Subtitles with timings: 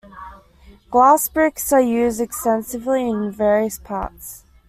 [0.89, 4.43] Glass bricks are used extensively in various parts.